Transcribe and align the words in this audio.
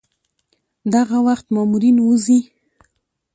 دغه 0.93 1.17
وخت 1.27 1.45
مامورین 1.55 1.97
وځي. 2.01 2.39